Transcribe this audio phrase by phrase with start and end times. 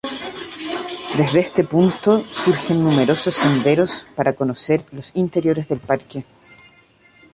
[1.15, 6.25] Desde este punto surgen numerosos senderos para conocer los interiores del parque.